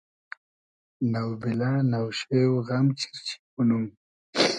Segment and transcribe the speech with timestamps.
[1.11, 3.85] نۆبیلۂ نۆشېۉ غئم چیرچی مونوم